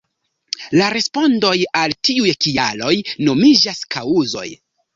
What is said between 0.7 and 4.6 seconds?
La respondoj al tiuj kialoj nomiĝas “kaŭzoj”.